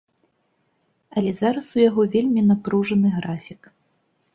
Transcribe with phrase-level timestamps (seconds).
[1.21, 3.61] Але зараз у яго вельмі напружаны графік.